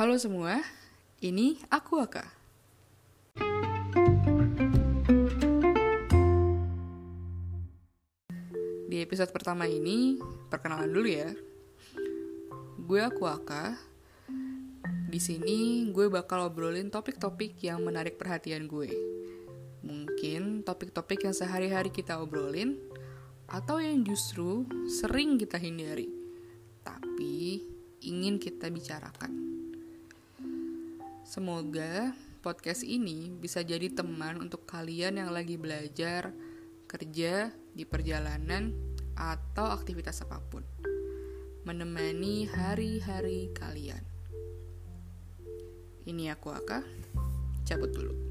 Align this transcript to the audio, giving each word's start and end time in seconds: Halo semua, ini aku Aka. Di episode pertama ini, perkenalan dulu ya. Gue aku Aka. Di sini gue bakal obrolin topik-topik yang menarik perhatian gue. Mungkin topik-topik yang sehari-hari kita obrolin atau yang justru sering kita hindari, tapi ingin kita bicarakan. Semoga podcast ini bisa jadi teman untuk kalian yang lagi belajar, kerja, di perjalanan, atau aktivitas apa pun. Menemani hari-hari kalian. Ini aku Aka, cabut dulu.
Halo 0.00 0.16
semua, 0.16 0.64
ini 1.20 1.60
aku 1.68 2.00
Aka. 2.00 2.24
Di 8.88 8.96
episode 8.96 9.28
pertama 9.28 9.68
ini, 9.68 10.16
perkenalan 10.48 10.88
dulu 10.88 11.04
ya. 11.04 11.28
Gue 12.80 13.04
aku 13.04 13.28
Aka. 13.28 13.76
Di 15.04 15.20
sini 15.20 15.92
gue 15.92 16.08
bakal 16.08 16.48
obrolin 16.48 16.88
topik-topik 16.88 17.60
yang 17.60 17.84
menarik 17.84 18.16
perhatian 18.16 18.72
gue. 18.72 18.88
Mungkin 19.84 20.64
topik-topik 20.64 21.28
yang 21.28 21.36
sehari-hari 21.36 21.92
kita 21.92 22.24
obrolin 22.24 22.80
atau 23.52 23.76
yang 23.76 24.00
justru 24.00 24.64
sering 24.88 25.36
kita 25.36 25.60
hindari, 25.60 26.08
tapi 26.80 27.68
ingin 28.00 28.40
kita 28.40 28.72
bicarakan. 28.72 29.49
Semoga 31.30 32.10
podcast 32.42 32.82
ini 32.82 33.30
bisa 33.30 33.62
jadi 33.62 33.86
teman 33.94 34.42
untuk 34.42 34.66
kalian 34.66 35.14
yang 35.14 35.30
lagi 35.30 35.54
belajar, 35.54 36.34
kerja, 36.90 37.54
di 37.70 37.86
perjalanan, 37.86 38.74
atau 39.14 39.70
aktivitas 39.70 40.26
apa 40.26 40.42
pun. 40.50 40.66
Menemani 41.62 42.50
hari-hari 42.50 43.46
kalian. 43.54 44.02
Ini 46.02 46.34
aku 46.34 46.50
Aka, 46.50 46.82
cabut 47.62 47.94
dulu. 47.94 48.29